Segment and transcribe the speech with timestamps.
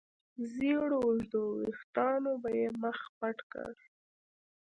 [0.53, 3.73] زېړو اوږدو وېښتانو به يې مخ پټ کړ.